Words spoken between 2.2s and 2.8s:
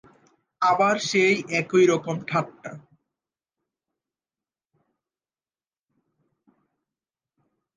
ঠাট্টা!